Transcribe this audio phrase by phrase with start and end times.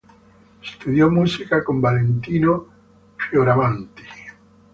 [0.61, 2.69] Studiò musica con Valentino
[3.17, 4.03] Fioravanti.